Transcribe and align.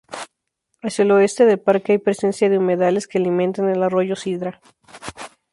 Hacia 0.81 1.03
el 1.03 1.11
oeste 1.11 1.45
del 1.45 1.59
parque 1.59 1.91
hay 1.91 1.97
presencia 1.99 2.49
de 2.49 2.57
humedales 2.57 3.07
que 3.07 3.19
alimentan 3.19 3.69
al 3.69 3.83
arroyo 3.83 4.15
Sidra. 4.15 4.59